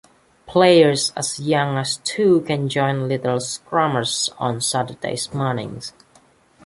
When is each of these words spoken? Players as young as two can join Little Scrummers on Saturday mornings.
Players 0.47 1.13
as 1.15 1.39
young 1.39 1.77
as 1.77 1.97
two 1.97 2.41
can 2.47 2.69
join 2.69 3.07
Little 3.07 3.37
Scrummers 3.37 4.31
on 4.39 4.59
Saturday 4.59 5.15
mornings. 5.31 5.93